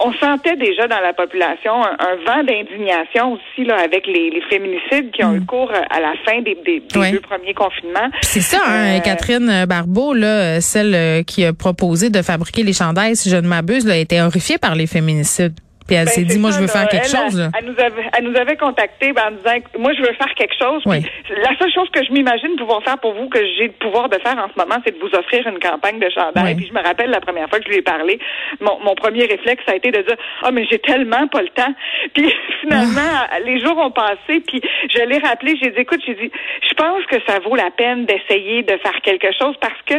on 0.00 0.12
sentait 0.14 0.56
déjà 0.56 0.86
dans 0.88 1.00
la 1.00 1.12
population 1.12 1.72
un, 1.84 2.16
vent 2.26 2.42
d'indignation 2.44 3.32
aussi 3.34 3.64
là 3.64 3.76
avec 3.82 4.06
les, 4.06 4.30
les 4.30 4.42
féminicides 4.42 5.10
qui 5.12 5.24
ont 5.24 5.34
eu 5.34 5.40
mm. 5.40 5.46
cours 5.46 5.72
à 5.72 6.00
la 6.00 6.14
fin 6.24 6.40
des, 6.42 6.56
deux 6.92 7.20
premiers 7.20 7.54
confinements. 7.54 8.10
C'est 8.22 8.40
ça, 8.40 8.58
hein, 8.66 8.96
euh, 8.96 9.00
Catherine 9.00 9.64
Barbeau, 9.66 10.12
là, 10.12 10.60
celle 10.60 10.94
euh, 10.94 11.22
qui 11.22 11.44
a 11.44 11.52
proposé 11.52 12.10
de 12.10 12.22
fabriquer 12.22 12.62
les 12.62 12.72
chandails, 12.72 13.16
si 13.16 13.30
je 13.30 13.36
ne 13.36 13.48
m'abuse, 13.48 13.88
a 13.88 13.96
été 13.96 14.20
horrifiée 14.20 14.58
par 14.58 14.74
les 14.74 14.86
féminicides. 14.86 15.54
Puis 15.90 15.98
elle 15.98 16.04
ben, 16.04 16.12
s'est 16.12 16.22
dit, 16.22 16.38
moi, 16.38 16.52
je 16.52 16.60
veux 16.60 16.68
faire 16.68 16.86
quelque 16.86 17.08
chose. 17.08 17.50
Elle, 17.58 17.64
nous 17.64 17.80
avait, 17.80 18.06
elle 18.16 18.22
nous 18.22 18.38
avait 18.38 18.56
contacté 18.56 19.12
ben, 19.12 19.22
en 19.26 19.30
disant, 19.32 19.58
moi, 19.76 19.92
je 19.92 20.02
veux 20.02 20.14
faire 20.14 20.32
quelque 20.36 20.54
chose. 20.56 20.84
La 20.86 21.58
seule 21.58 21.72
chose 21.74 21.90
que 21.90 22.04
je 22.04 22.12
m'imagine 22.12 22.54
pouvoir 22.54 22.80
faire 22.84 22.96
pour 22.98 23.12
vous, 23.12 23.28
que 23.28 23.40
j'ai 23.58 23.66
le 23.66 23.72
pouvoir 23.72 24.08
de 24.08 24.16
faire 24.18 24.38
en 24.38 24.46
ce 24.46 24.56
moment, 24.56 24.80
c'est 24.86 24.94
de 24.94 25.00
vous 25.00 25.12
offrir 25.18 25.44
une 25.48 25.58
campagne 25.58 25.98
de 25.98 26.08
chandail. 26.08 26.54
Puis 26.54 26.68
je 26.68 26.72
me 26.72 26.80
rappelle 26.80 27.10
la 27.10 27.18
première 27.18 27.48
fois 27.48 27.58
que 27.58 27.64
je 27.64 27.70
lui 27.70 27.78
ai 27.78 27.82
parlé, 27.82 28.20
mon, 28.60 28.78
mon 28.84 28.94
premier 28.94 29.24
réflexe, 29.24 29.64
ça 29.66 29.72
a 29.72 29.74
été 29.74 29.90
de 29.90 30.02
dire, 30.02 30.14
ah, 30.42 30.46
oh, 30.46 30.50
mais 30.52 30.64
j'ai 30.70 30.78
tellement 30.78 31.26
pas 31.26 31.42
le 31.42 31.48
temps. 31.48 31.74
Puis 32.14 32.32
finalement, 32.60 33.10
ah. 33.28 33.40
les 33.44 33.58
jours 33.58 33.76
ont 33.78 33.90
passé, 33.90 34.38
puis 34.46 34.62
je 34.94 35.02
l'ai 35.02 35.18
rappelé, 35.18 35.56
j'ai 35.60 35.70
dit, 35.70 35.80
écoute, 35.80 36.02
j'ai 36.06 36.14
dit, 36.14 36.30
je 36.68 36.74
pense 36.74 37.04
que 37.06 37.16
ça 37.26 37.40
vaut 37.40 37.56
la 37.56 37.72
peine 37.72 38.06
d'essayer 38.06 38.62
de 38.62 38.76
faire 38.76 39.00
quelque 39.02 39.32
chose 39.36 39.56
parce 39.60 39.82
que 39.86 39.94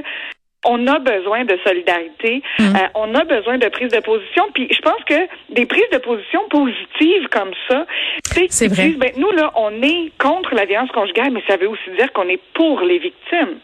on 0.66 0.88
a 0.88 1.00
besoin 1.00 1.44
de 1.46 1.58
solidarité, 1.66 2.44
mmh. 2.60 2.64
euh, 2.64 2.88
on 2.94 3.16
a 3.16 3.24
besoin 3.24 3.58
de 3.58 3.68
prise 3.70 3.92
de 3.92 4.00
position. 4.00 4.44
Puis 4.54 4.68
je 4.72 4.82
pense 4.82 5.04
que 5.06 5.28
des 5.54 5.66
prises 5.66 5.90
de 5.92 5.98
position 5.98 6.42
positives 6.50 7.28
comme 7.32 7.52
ça, 7.68 7.86
c'est 8.50 8.68
vrai. 8.68 8.94
ben, 8.98 9.12
nous 9.18 9.32
là, 9.32 9.52
on 9.56 9.82
est 9.82 10.12
contre 10.20 10.54
la 10.54 10.66
violence 10.66 10.92
conjugale, 10.92 11.32
mais 11.32 11.42
ça 11.48 11.58
veut 11.58 11.68
aussi 11.68 11.90
dire 11.98 12.12
qu'on 12.14 12.28
est 12.30 12.40
pour 12.54 12.82
les 12.82 13.00
victimes. 13.00 13.58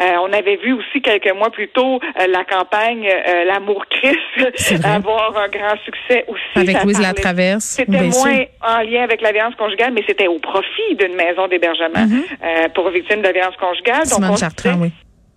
Euh, 0.00 0.12
on 0.22 0.32
avait 0.32 0.56
vu 0.56 0.74
aussi 0.74 1.00
quelques 1.00 1.32
mois 1.34 1.50
plus 1.50 1.68
tôt 1.68 2.00
euh, 2.20 2.26
la 2.26 2.44
campagne 2.44 3.08
L'amour 3.46 3.84
Christ 3.88 4.84
avoir 4.84 5.36
un 5.38 5.48
grand 5.48 5.76
succès 5.84 6.24
aussi. 6.28 6.42
Avec 6.56 6.82
Louise 6.84 7.00
Latraverse. 7.00 7.64
C'était 7.64 8.02
moins 8.02 8.44
en 8.62 8.80
lien 8.82 9.02
avec 9.02 9.20
la 9.22 9.32
violence 9.32 9.54
conjugale, 9.54 9.92
mais 9.94 10.04
c'était 10.06 10.26
au 10.26 10.38
profit 10.38 10.96
d'une 10.98 11.14
maison 11.14 11.48
d'hébergement 11.48 12.06
mmh. 12.06 12.72
pour 12.74 12.90
victimes 12.90 13.22
de 13.22 13.28
violence 13.30 13.56
conjugale. 13.56 14.06
Donc 14.08 14.30
on 14.30 14.36
Chartrand, 14.36 14.78
oui 14.80 14.92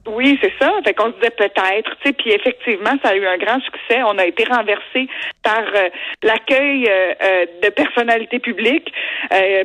Oui, 0.08 0.38
c'est 0.40 0.54
ça. 0.60 0.72
Fait 0.84 0.94
qu'on 0.94 1.08
se 1.08 1.16
disait 1.16 1.32
peut-être, 1.32 1.98
tu 2.02 2.08
sais, 2.08 2.14
puis 2.14 2.32
effectivement, 2.32 2.92
ça 3.04 3.10
a 3.10 3.16
eu 3.16 3.26
un 3.26 3.38
grand 3.38 3.60
succès. 3.62 4.04
On 4.06 4.18
a 4.20 4.26
été 4.26 4.44
renversé 4.44 5.08
par 5.42 5.64
euh, 5.76 5.90
l'accueil 6.22 6.86
euh, 6.88 7.14
euh, 7.24 7.46
de 7.64 7.70
personnalités 7.70 8.40
publiques, 8.40 8.94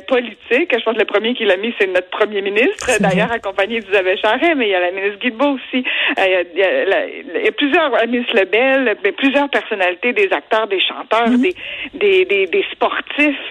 politiques. 0.07 0.73
Je 0.77 0.83
pense 0.83 0.95
que 0.95 0.99
le 0.99 1.05
premier 1.05 1.35
qui 1.35 1.45
l'a 1.45 1.57
mis, 1.57 1.73
c'est 1.79 1.87
notre 1.87 2.09
premier 2.09 2.41
ministre, 2.41 2.89
d'ailleurs 2.99 3.31
accompagné 3.31 3.79
d'Isabelle 3.79 4.17
Charret, 4.19 4.55
mais 4.55 4.67
il 4.67 4.71
y 4.71 4.75
a 4.75 4.79
la 4.79 4.91
ministre 4.91 5.19
Guilbeault 5.19 5.55
aussi. 5.55 5.85
il, 6.17 7.43
y 7.43 7.47
a, 7.47 7.51
plusieurs, 7.51 7.91
la 7.91 8.05
ministre 8.07 8.35
Lebel, 8.35 8.97
mais 9.03 9.11
plusieurs 9.11 9.49
personnalités, 9.49 10.13
des 10.13 10.29
acteurs, 10.31 10.67
des 10.67 10.79
chanteurs, 10.79 11.29
mhm. 11.29 11.41
des, 11.41 11.55
des, 11.93 12.25
des, 12.25 12.45
des, 12.47 12.65
sportifs. 12.71 13.49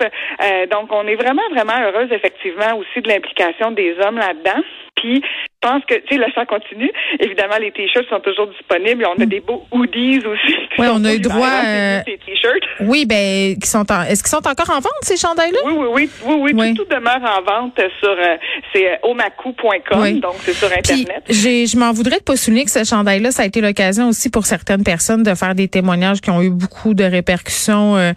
donc, 0.70 0.92
on 0.92 1.06
est 1.06 1.16
vraiment, 1.16 1.48
vraiment 1.52 1.78
heureuse, 1.80 2.10
effectivement, 2.10 2.76
aussi 2.76 3.00
de 3.00 3.08
l'implication 3.08 3.70
des 3.70 3.94
hommes 4.00 4.18
là-dedans. 4.18 4.62
Puis, 4.96 5.22
pense 5.60 5.84
que, 5.84 5.94
tu 5.94 6.14
sais, 6.14 6.16
le 6.16 6.26
chant 6.34 6.46
continue. 6.46 6.90
Évidemment, 7.18 7.56
les 7.60 7.70
t-shirts 7.72 8.08
sont 8.08 8.20
toujours 8.20 8.48
disponibles. 8.48 9.06
On 9.06 9.20
a 9.20 9.26
mm. 9.26 9.28
des 9.28 9.40
beaux 9.40 9.66
hoodies 9.70 10.18
aussi. 10.18 10.56
Oui, 10.78 10.86
on 10.90 11.04
a 11.04 11.14
eu 11.14 11.20
droit. 11.20 11.46
Euh... 11.66 12.00
t-shirts. 12.04 12.64
Oui, 12.80 13.04
ben, 13.04 13.56
qui 13.58 13.68
sont 13.68 13.84
est-ce 14.08 14.22
qu'ils 14.22 14.30
sont 14.30 14.46
encore 14.46 14.70
en 14.70 14.80
vente, 14.80 14.92
ces 15.02 15.16
chandails-là? 15.16 15.58
Oui, 15.64 15.72
oui, 15.74 16.10
oui, 16.24 16.34
oui, 16.40 16.52
oui. 16.54 16.74
Tout, 16.74 16.84
demeure 16.84 17.20
en 17.22 17.42
vente 17.42 17.78
sur, 17.98 18.08
euh, 18.08 18.36
c'est 18.72 18.92
euh, 18.92 18.96
omaku.com, 19.02 20.20
donc 20.20 20.34
c'est 20.40 20.54
sur 20.54 20.68
Internet. 20.72 21.22
Puis, 21.26 21.66
je 21.66 21.78
m'en 21.78 21.92
voudrais 21.92 22.18
de 22.18 22.22
pas 22.22 22.36
souligner 22.36 22.64
que 22.64 22.70
ce 22.70 22.84
chandail-là, 22.84 23.30
ça 23.30 23.42
a 23.42 23.46
été 23.46 23.60
l'occasion 23.60 24.08
aussi 24.08 24.30
pour 24.30 24.46
certaines 24.46 24.84
personnes 24.84 25.22
de 25.22 25.34
faire 25.34 25.54
des 25.54 25.68
témoignages 25.68 26.20
qui 26.20 26.30
ont 26.30 26.40
eu 26.40 26.50
beaucoup 26.50 26.94
de 26.94 27.04
répercussions 27.04 27.96
euh, 27.96 28.12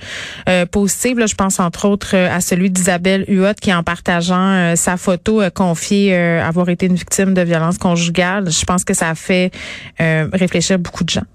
euh 0.47 0.65
positives. 0.65 1.19
Là, 1.19 1.25
je 1.25 1.35
pense 1.35 1.59
entre 1.59 1.87
autres 1.87 2.15
à 2.15 2.39
celui 2.39 2.69
d'Isabelle 2.69 3.25
Huot 3.27 3.53
qui, 3.61 3.73
en 3.73 3.83
partageant 3.83 4.75
sa 4.75 4.95
photo, 4.97 5.41
a 5.41 5.49
confié 5.49 6.15
avoir 6.15 6.69
été 6.69 6.85
une 6.85 6.95
victime 6.95 7.32
de 7.33 7.41
violence 7.41 7.77
conjugale. 7.77 8.49
Je 8.49 8.65
pense 8.65 8.83
que 8.83 8.93
ça 8.93 9.09
a 9.09 9.15
fait 9.15 9.51
euh, 10.01 10.27
réfléchir 10.33 10.79
beaucoup 10.79 11.03
de 11.03 11.09
gens. 11.09 11.27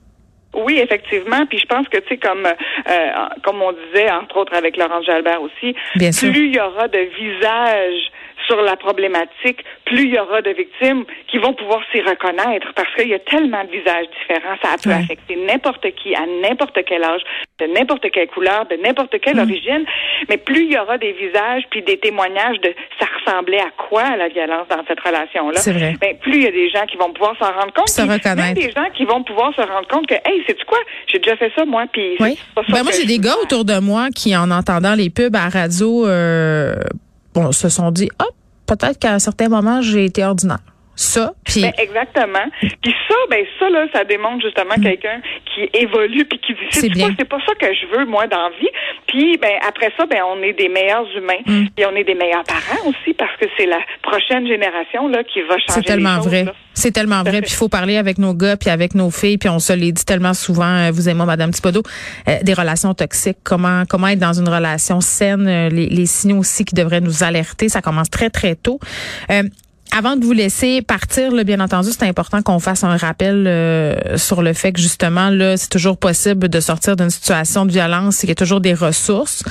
Oui, 0.54 0.78
effectivement. 0.78 1.46
Puis 1.46 1.58
je 1.58 1.66
pense 1.66 1.88
que, 1.88 1.98
tu 1.98 2.08
sais, 2.08 2.16
comme 2.16 2.46
euh, 2.46 3.10
comme 3.44 3.62
on 3.62 3.72
disait, 3.72 4.10
entre 4.10 4.38
autres 4.38 4.54
avec 4.54 4.76
Laurence 4.76 5.04
Jalbert 5.04 5.42
aussi, 5.42 5.74
plus 5.94 6.46
il 6.46 6.54
y 6.54 6.60
aura 6.60 6.88
de 6.88 6.98
visages 6.98 8.10
sur 8.48 8.60
la 8.62 8.76
problématique, 8.76 9.64
plus 9.84 10.04
il 10.04 10.14
y 10.14 10.18
aura 10.18 10.42
de 10.42 10.50
victimes 10.50 11.04
qui 11.28 11.38
vont 11.38 11.52
pouvoir 11.52 11.80
s'y 11.92 12.00
reconnaître 12.00 12.72
parce 12.74 12.92
qu'il 12.94 13.08
y 13.08 13.14
a 13.14 13.18
tellement 13.20 13.62
de 13.64 13.70
visages 13.70 14.06
différents. 14.20 14.56
Ça 14.62 14.76
peut 14.82 14.90
affecter 14.90 15.36
n'importe 15.36 15.86
qui 16.02 16.14
à 16.14 16.24
n'importe 16.42 16.78
quel 16.86 17.04
âge, 17.04 17.22
de 17.60 17.66
n'importe 17.66 18.10
quelle 18.10 18.28
couleur, 18.28 18.66
de 18.66 18.76
n'importe 18.76 19.20
quelle 19.20 19.36
mm. 19.36 19.50
origine. 19.50 19.84
Mais 20.28 20.38
plus 20.38 20.64
il 20.64 20.72
y 20.72 20.78
aura 20.78 20.98
des 20.98 21.12
visages 21.12 21.62
puis 21.70 21.82
des 21.82 21.98
témoignages 21.98 22.60
de 22.60 22.74
ça 22.98 23.06
ressemblait 23.18 23.60
à 23.60 23.70
quoi 23.76 24.16
la 24.16 24.28
violence 24.28 24.66
dans 24.68 24.82
cette 24.86 25.00
relation-là, 25.00 25.60
ben, 26.00 26.16
plus 26.18 26.36
il 26.36 26.42
y 26.42 26.46
a 26.46 26.50
des 26.50 26.70
gens 26.70 26.86
qui 26.86 26.96
vont 26.96 27.12
pouvoir 27.12 27.36
s'en 27.38 27.52
rendre 27.52 27.72
compte. 27.72 27.88
Se 27.88 28.02
reconnaître. 28.02 28.60
des 28.60 28.70
gens 28.72 28.88
qui 28.94 29.04
vont 29.04 29.22
pouvoir 29.22 29.54
se 29.54 29.60
rendre 29.60 29.86
compte 29.88 30.06
que, 30.06 30.14
hey, 30.14 30.42
c'est 30.46 30.62
quoi? 30.64 30.78
J'ai 31.06 31.18
déjà 31.18 31.36
fait 31.36 31.52
ça, 31.56 31.64
moi, 31.64 31.84
puis 31.92 32.16
oui. 32.20 32.38
ben, 32.56 32.82
moi, 32.82 32.92
j'ai 32.92 33.06
des 33.06 33.18
gars 33.18 33.36
autour 33.42 33.64
de 33.64 33.78
moi 33.78 34.08
qui, 34.14 34.36
en 34.36 34.50
entendant 34.50 34.94
les 34.94 35.10
pubs 35.10 35.36
à 35.36 35.48
radio, 35.48 36.06
euh, 36.06 36.74
bon, 37.34 37.52
se 37.52 37.68
sont 37.68 37.90
dit, 37.90 38.08
hop, 38.20 38.34
peut-être 38.68 38.98
qu'à 38.98 39.14
un 39.14 39.18
certain 39.18 39.48
moment, 39.48 39.82
j'ai 39.82 40.04
été 40.04 40.24
ordinaire. 40.24 40.60
Ça, 41.00 41.32
puis 41.44 41.62
ben, 41.62 41.72
exactement. 41.78 42.50
Puis 42.60 42.92
ça, 43.06 43.14
ben 43.30 43.46
ça 43.60 43.70
là, 43.70 43.86
ça 43.92 44.02
démontre 44.02 44.44
justement 44.44 44.74
mm. 44.76 44.82
quelqu'un 44.82 45.20
qui 45.54 45.70
évolue 45.72 46.24
puis 46.24 46.40
qui 46.40 46.54
dit 46.54 46.60
c'est 46.70 46.88
pas, 46.88 47.10
c'est 47.16 47.24
pas 47.24 47.38
ça 47.46 47.54
que 47.54 47.72
je 47.72 47.96
veux 47.96 48.04
moi 48.04 48.26
dans 48.26 48.48
la 48.48 48.50
vie. 48.58 48.68
Puis 49.06 49.36
ben 49.36 49.52
après 49.64 49.92
ça, 49.96 50.06
ben 50.06 50.22
on 50.26 50.42
est 50.42 50.54
des 50.54 50.68
meilleurs 50.68 51.06
humains 51.16 51.38
mm. 51.46 51.66
et 51.76 51.86
on 51.86 51.94
est 51.94 52.02
des 52.02 52.16
meilleurs 52.16 52.42
parents 52.42 52.88
aussi 52.88 53.14
parce 53.14 53.30
que 53.36 53.46
c'est 53.56 53.66
la 53.66 53.78
prochaine 54.02 54.48
génération 54.48 55.06
là 55.06 55.22
qui 55.22 55.40
va 55.42 55.54
changer. 55.58 55.72
C'est 55.74 55.82
tellement 55.82 56.18
vrai. 56.18 56.46
C'est 56.74 56.90
tellement 56.90 57.22
vrai. 57.22 57.42
Puis 57.42 57.52
il 57.52 57.56
faut 57.56 57.68
parler 57.68 57.96
avec 57.96 58.18
nos 58.18 58.34
gars 58.34 58.56
puis 58.56 58.70
avec 58.70 58.96
nos 58.96 59.12
filles 59.12 59.38
puis 59.38 59.48
on 59.48 59.60
se 59.60 59.72
l'est 59.72 59.92
dit 59.92 60.04
tellement 60.04 60.34
souvent, 60.34 60.88
euh, 60.88 60.90
vous 60.90 61.08
et 61.08 61.14
moi, 61.14 61.26
Madame 61.26 61.52
Thibodeau, 61.52 61.84
euh, 62.28 62.38
des 62.42 62.54
relations 62.54 62.92
toxiques. 62.94 63.38
Comment 63.44 63.84
comment 63.88 64.08
être 64.08 64.18
dans 64.18 64.32
une 64.32 64.48
relation 64.48 65.00
saine, 65.00 65.46
euh, 65.46 65.68
les, 65.68 65.86
les 65.86 66.06
signaux 66.06 66.38
aussi 66.38 66.64
qui 66.64 66.74
devraient 66.74 67.00
nous 67.00 67.22
alerter. 67.22 67.68
Ça 67.68 67.82
commence 67.82 68.10
très 68.10 68.30
très 68.30 68.56
tôt. 68.56 68.80
Avant 69.96 70.16
de 70.16 70.24
vous 70.24 70.32
laisser 70.32 70.82
partir, 70.82 71.32
là, 71.32 71.44
bien 71.44 71.60
entendu, 71.60 71.88
c'est 71.90 72.06
important 72.06 72.42
qu'on 72.42 72.58
fasse 72.58 72.84
un 72.84 72.96
rappel 72.96 73.46
euh, 73.46 74.16
sur 74.16 74.42
le 74.42 74.52
fait 74.52 74.72
que 74.72 74.80
justement, 74.80 75.30
là, 75.30 75.56
c'est 75.56 75.70
toujours 75.70 75.96
possible 75.96 76.48
de 76.48 76.60
sortir 76.60 76.94
d'une 76.94 77.10
situation 77.10 77.66
de 77.66 77.72
violence, 77.72 78.22
il 78.22 78.28
y 78.28 78.32
a 78.32 78.34
toujours 78.34 78.60
des 78.60 78.74
ressources. 78.74 79.42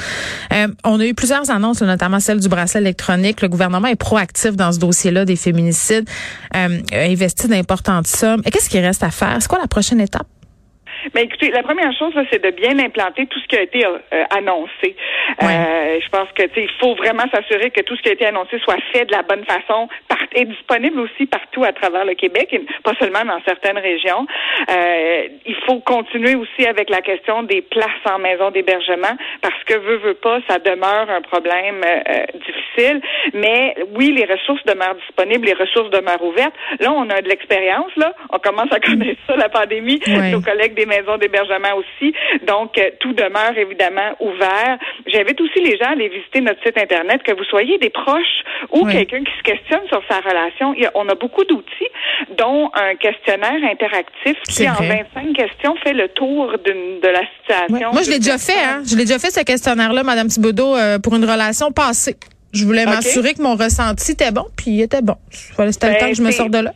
Euh, 0.54 0.68
on 0.84 1.00
a 1.00 1.06
eu 1.06 1.14
plusieurs 1.14 1.50
annonces, 1.50 1.82
notamment 1.82 2.20
celle 2.20 2.40
du 2.40 2.50
bracelet 2.50 2.82
électronique. 2.82 3.42
Le 3.42 3.50
gouvernement 3.50 3.88
est 3.88 3.96
proactif 3.96 4.56
dans 4.56 4.72
ce 4.72 4.80
dossier-là 4.80 5.26
des 5.26 5.36
féminicides, 5.36 6.08
euh, 6.56 6.80
a 6.92 6.98
investi 6.98 7.48
d'importantes 7.48 8.08
sommes. 8.08 8.42
Et 8.46 8.52
qu'est-ce 8.52 8.70
qui 8.70 8.80
reste 8.80 9.04
à 9.04 9.12
faire? 9.12 9.38
C'est 9.40 9.48
quoi 9.48 9.60
la 9.60 9.68
prochaine 9.68 10.00
étape? 10.00 10.28
Mais 11.14 11.24
écoutez, 11.24 11.52
la 11.52 11.64
première 11.64 11.94
chose, 11.98 12.14
c'est 12.32 12.44
de 12.44 12.52
bien 12.52 12.78
implanter 12.80 13.26
tout 13.28 13.40
ce 13.40 13.48
qui 13.48 13.58
a 13.58 13.62
été 13.62 13.86
euh, 13.86 14.24
annoncé. 14.36 14.96
Euh, 15.44 16.00
je 16.02 16.10
pense 16.10 16.30
que 16.36 16.44
il 16.58 16.70
faut 16.80 16.96
vraiment 16.96 17.26
s'assurer 17.32 17.70
que 17.72 17.82
tout 17.82 17.96
ce 17.96 18.02
qui 18.02 18.10
a 18.10 18.14
été 18.14 18.26
annoncé 18.26 18.60
soit 18.60 18.78
fait 18.92 19.06
de 19.06 19.12
la 19.12 19.24
bonne 19.24 19.46
façon 19.46 19.88
par, 20.08 20.20
et 20.34 20.46
disponible 20.46 21.00
aussi 21.00 21.26
partout 21.26 21.64
à 21.64 21.72
travers 21.74 22.06
le 22.06 22.14
Québec, 22.14 22.50
et 22.52 22.62
pas 22.84 22.94
seulement 23.00 23.26
dans 23.26 23.40
certaines 23.46 23.78
régions. 23.78 24.26
Euh, 24.70 25.28
il 25.46 25.56
faut 25.66 25.80
continuer 25.80 26.36
aussi 26.36 26.66
avec 26.66 26.90
la 26.90 27.02
question 27.02 27.44
des 27.44 27.62
places 27.62 28.06
en 28.06 28.20
maison 28.20 28.52
d'hébergement 28.52 29.16
parce 29.42 29.64
que 29.66 29.78
veut 29.78 29.98
veut 29.98 30.14
pas, 30.16 30.40
ça 30.48 30.60
demeure 30.60 31.10
un 31.10 31.22
problème 31.22 31.84
euh, 31.84 32.26
difficile. 32.34 33.02
Mais 33.34 33.76
oui, 33.96 34.14
les 34.14 34.26
ressources 34.26 34.64
demeurent 34.66 34.96
disponibles, 34.96 35.46
les 35.46 35.54
ressources 35.54 35.90
demeurent 35.90 36.24
ouvertes. 36.24 36.54
Là, 36.80 36.92
on 36.92 37.10
a 37.10 37.22
de 37.22 37.28
l'expérience. 37.28 37.92
Là, 37.96 38.14
on 38.30 38.40
commence 38.40 38.72
à 38.72 38.80
connaître 38.88 39.20
ça, 39.28 39.36
la 39.36 39.50
pandémie. 39.50 40.00
Nos 40.32 40.42
collègues 40.42 40.76
des 40.76 40.86
maisons 40.98 41.18
d'hébergement 41.18 41.74
aussi. 41.76 42.14
Donc, 42.46 42.78
euh, 42.78 42.90
tout 43.00 43.14
demeure 43.14 43.58
évidemment 43.58 44.16
ouvert. 44.20 44.78
J'invite 45.06 45.40
aussi 45.42 45.60
les 45.62 45.78
gens 45.78 45.88
à 45.88 45.92
aller 45.92 46.10
visiter 46.10 46.42
notre 46.42 46.62
site 46.64 46.78
Internet, 46.78 47.24
que 47.24 47.32
vous 47.32 47.44
soyez 47.46 47.78
des 47.78 47.90
proches 47.90 48.44
ou 48.72 48.86
quelqu'un 48.86 49.24
qui 49.24 49.32
se 49.38 49.44
questionne 49.44 49.88
sur 49.88 50.02
sa 50.10 50.20
relation. 50.20 50.74
on 50.96 51.08
a 51.10 51.16
beaucoup 51.16 51.44
d'outils, 51.44 51.92
dont 52.38 52.70
un 52.74 52.96
questionnaire 52.96 53.60
interactif 53.64 54.36
qui, 54.48 54.68
en 54.70 54.74
25 54.74 55.34
questions, 55.34 55.76
fait 55.84 55.94
le 55.94 56.10
tour 56.10 56.54
de 56.66 57.08
la 57.08 57.22
situation. 57.40 57.92
Moi, 57.94 58.02
je 58.04 58.12
l'ai 58.12 58.20
déjà 58.20 58.38
fait. 58.38 58.64
Hein? 58.64 58.82
Je 58.86 58.96
l'ai 58.96 59.06
déjà 59.06 59.20
fait, 59.20 59.32
ce 59.32 59.44
questionnaire-là, 59.44 60.04
Madame 60.04 60.28
Thibodeau, 60.28 60.76
euh, 60.76 61.00
pour 61.00 61.16
une 61.16 61.26
relation 61.26 61.72
passée. 61.72 62.18
Je 62.54 62.66
voulais 62.66 62.86
m'assurer 62.86 63.34
que 63.34 63.42
mon 63.42 63.56
ressenti 63.56 64.14
était 64.14 64.32
bon, 64.32 64.46
puis 64.56 64.72
il 64.72 64.82
était 64.82 65.02
bon. 65.02 65.16
C'était 65.30 65.94
le 65.94 66.00
temps 66.00 66.10
que 66.10 66.16
je 66.16 66.22
me 66.22 66.32
sorte 66.32 66.52
de 66.52 66.60
là 66.60 66.74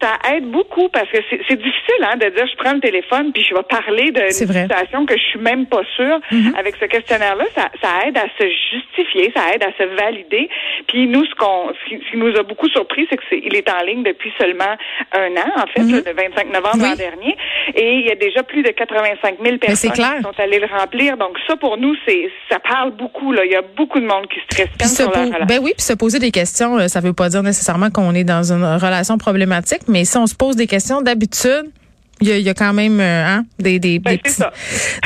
ça 0.00 0.14
aide 0.32 0.50
beaucoup 0.50 0.88
parce 0.90 1.10
que 1.10 1.18
c'est 1.30 1.56
difficile 1.56 2.02
hein, 2.02 2.16
de 2.16 2.28
dire 2.28 2.46
je 2.46 2.56
prends 2.56 2.72
le 2.72 2.80
téléphone 2.80 3.32
puis 3.32 3.42
je 3.42 3.52
vais 3.52 3.64
parler 3.64 4.12
d'une 4.12 4.30
situation 4.30 5.06
que 5.06 5.16
je 5.16 5.22
suis 5.22 5.40
même 5.40 5.66
pas 5.66 5.82
sûre. 5.96 6.20
Mm-hmm. 6.30 6.56
Avec 6.56 6.76
ce 6.80 6.84
questionnaire-là, 6.84 7.44
ça, 7.54 7.68
ça, 7.82 8.06
aide 8.06 8.16
à 8.16 8.26
se 8.38 8.44
justifier, 8.70 9.32
ça 9.34 9.54
aide 9.54 9.62
à 9.64 9.72
se 9.76 9.82
valider. 9.96 10.48
Puis 10.86 11.08
nous, 11.08 11.24
ce 11.24 11.34
qu'on, 11.34 11.72
ce 11.74 12.10
qui 12.10 12.16
nous 12.16 12.36
a 12.36 12.42
beaucoup 12.44 12.68
surpris, 12.68 13.06
c'est 13.10 13.16
que 13.16 13.24
c'est, 13.28 13.42
il 13.44 13.56
est 13.56 13.68
en 13.68 13.84
ligne 13.84 14.04
depuis 14.04 14.32
seulement 14.38 14.76
un 15.12 15.30
an, 15.32 15.50
en 15.56 15.66
fait, 15.66 15.82
mm-hmm. 15.82 16.06
le 16.06 16.14
25 16.14 16.52
novembre 16.52 16.82
l'an 16.82 16.94
dernier, 16.94 17.36
et 17.74 17.94
il 17.94 18.06
y 18.06 18.10
a 18.10 18.14
déjà 18.14 18.42
plus 18.42 18.62
de 18.62 18.70
85 18.70 19.36
000 19.42 19.58
personnes 19.58 19.92
qui 19.92 20.00
sont 20.00 20.40
allées 20.40 20.60
le 20.60 20.66
remplir. 20.66 21.16
Donc 21.16 21.36
ça, 21.48 21.56
pour 21.56 21.76
nous, 21.76 21.94
c'est, 22.06 22.30
ça 22.48 22.60
parle 22.60 22.92
beaucoup. 22.92 23.32
Là, 23.32 23.44
il 23.44 23.50
y 23.50 23.56
a 23.56 23.62
beaucoup 23.76 23.98
de 23.98 24.06
monde 24.06 24.28
qui 24.28 24.38
se 24.40 24.62
questionne 24.62 25.10
sur 25.12 25.46
Ben 25.46 25.58
oui, 25.60 25.72
puis 25.76 25.84
se 25.84 25.94
poser 25.94 26.20
des 26.20 26.30
questions, 26.30 26.86
ça 26.86 27.00
veut 27.00 27.12
pas 27.12 27.28
dire 27.28 27.42
nécessairement 27.42 27.90
qu'on 27.90 28.14
est 28.14 28.24
dans 28.24 28.52
une 28.52 28.64
relation 28.64 29.18
problématique 29.18 29.87
mais 29.88 30.04
si 30.04 30.16
on 30.16 30.26
se 30.26 30.34
pose 30.34 30.56
des 30.56 30.66
questions 30.66 31.02
d'habitude, 31.02 31.70
il 32.20 32.40
y, 32.40 32.48
a, 32.48 32.54
quand 32.54 32.72
même 32.72 32.98
euh, 32.98 33.24
hein, 33.26 33.44
des, 33.60 33.78
des, 33.78 34.00
ben, 34.00 34.18
petits... 34.18 34.40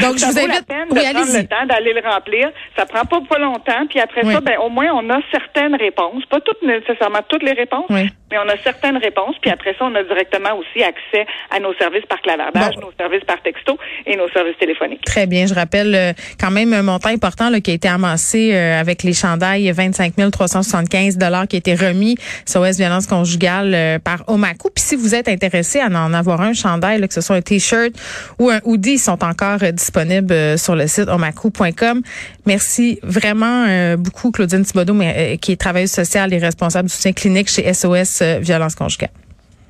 Donc, 0.01 0.17
je 0.17 0.25
vous 0.25 0.39
invite... 0.39 0.49
La 0.49 0.63
peine 0.63 0.89
de 0.89 0.95
prendre 0.95 1.39
le 1.39 1.47
temps 1.47 1.67
d'aller 1.69 1.93
le 1.93 2.01
remplir. 2.09 2.51
Ça 2.77 2.87
prend 2.87 3.05
pas, 3.05 3.21
pas 3.29 3.39
longtemps. 3.39 3.87
Puis 3.89 4.01
après 4.01 4.23
ça, 4.25 4.41
ben, 4.41 4.59
au 4.59 4.71
moins, 4.71 4.87
on 4.95 5.11
a 5.11 5.21
certaines 5.31 5.75
réponses. 5.75 6.25
Pas 6.27 6.41
toutes 6.41 6.63
nécessairement 6.63 7.21
toutes 7.29 7.43
les 7.43 7.53
réponses, 7.53 7.91
mais 8.33 8.39
on 8.39 8.49
a 8.49 8.57
certaines 8.65 8.97
réponses. 8.97 9.37
Puis 9.41 9.51
après 9.51 9.75
ça, 9.79 9.85
on 9.85 9.95
a 9.95 10.03
directement 10.03 10.57
aussi 10.57 10.83
accès 10.83 11.27
à 11.51 11.61
nos 11.61 11.75
services 11.75 12.07
par 12.09 12.21
clavardage, 12.23 12.77
nos 12.79 12.93
services 12.99 13.25
par 13.25 13.41
texto 13.43 13.79
et 14.07 14.17
nos 14.17 14.29
services 14.31 14.57
téléphoniques. 14.59 15.05
Très 15.05 15.27
bien. 15.27 15.47
Je 15.47 15.55
rappelle 15.55 15.95
euh, 15.95 16.13
quand 16.41 16.51
même 16.51 16.73
un 16.73 16.83
montant 16.83 17.11
important 17.11 17.51
là, 17.51 17.61
qui 17.61 17.71
a 17.71 17.75
été 17.75 17.89
amassé 17.89 18.55
euh, 18.55 18.81
avec 18.81 19.03
les 19.03 19.13
chandails, 19.13 19.71
25 19.71 20.15
375 20.33 21.19
dollars 21.19 21.47
qui 21.47 21.57
a 21.57 21.59
été 21.59 21.75
remis 21.75 22.17
SOS 22.47 22.79
Violence 22.79 23.07
conjugale 23.07 24.01
par 24.03 24.25
Omaku. 24.27 24.71
Puis 24.75 24.83
si 24.83 24.97
vous 24.97 25.15
êtes 25.15 25.29
intéressé 25.29 25.81
à 25.81 25.87
en 25.87 26.15
avoir 26.15 26.41
un 26.41 26.55
chandail, 26.55 27.07
que 27.07 27.15
ce 27.15 27.21
soit 27.21 27.37
un 27.37 27.43
t-shirt 27.43 27.93
ou 28.39 28.51
un 28.51 28.61
hoodie, 28.65 28.99
sont 28.99 29.23
encore 29.25 29.59
euh, 29.63 29.73
disponibles 29.73 30.33
euh, 30.33 30.57
sur 30.57 30.75
le 30.75 30.87
site 30.87 31.09
omaku.com. 31.09 32.03
Merci 32.47 32.99
vraiment 33.03 33.67
euh, 33.69 33.97
beaucoup, 33.97 34.31
Claudine 34.31 34.65
Thibodeau, 34.65 34.95
qui 35.41 35.53
est 35.53 35.57
travailleuse 35.61 35.91
sociale 35.91 36.33
et 36.33 36.39
responsable 36.39 36.89
du 36.89 36.95
soutien 36.95 37.13
clinique 37.13 37.49
chez 37.49 37.73
SOS 37.73 38.22
Violence 38.41 38.75
Conjugale. 38.77 39.13